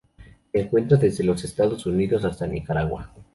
[0.51, 3.11] Se encuentra desde los Estados Unidos hasta Nicaragua.